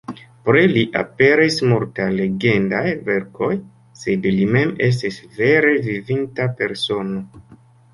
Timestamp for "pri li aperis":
0.45-1.57